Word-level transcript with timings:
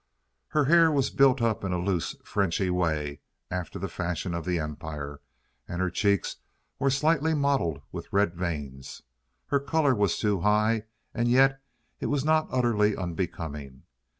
Her 0.47 0.65
hair 0.65 0.91
was 0.91 1.11
built 1.11 1.43
up 1.43 1.63
in 1.63 1.71
a 1.71 1.77
loose 1.77 2.15
Frenchy 2.23 2.71
way, 2.71 3.19
after 3.51 3.77
the 3.77 3.87
fashion 3.87 4.33
of 4.33 4.45
the 4.45 4.57
empire, 4.57 5.21
and 5.67 5.79
her 5.79 5.91
cheeks 5.91 6.37
were 6.79 6.89
slightly 6.89 7.35
mottled 7.35 7.83
with 7.91 8.11
red 8.11 8.33
veins. 8.33 9.03
Her 9.49 9.59
color 9.59 9.93
was 9.93 10.17
too 10.17 10.39
high, 10.39 10.85
and 11.13 11.29
yet 11.29 11.61
it 11.99 12.07
was 12.07 12.25
not 12.25 12.47
utterly 12.49 12.97
unbecoming. 12.97 13.83